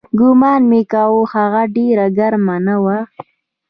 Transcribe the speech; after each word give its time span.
ګومان 0.19 0.61
مې 0.69 0.81
کاوه 0.91 1.21
هغه 1.33 1.61
ډېره 1.75 2.05
ګرمه 2.17 2.57
نه 2.65 2.75
وه. 2.83 2.97